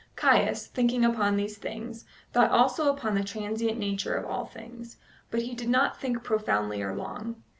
[0.15, 4.97] Caius, thinking upon these things, thought also upon the transient nature of all things,
[5.29, 7.43] but he did not think profoundly or long.